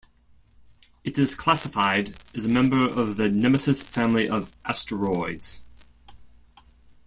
[1.03, 5.61] It is classified as a member of the Nemesis family of asteroids.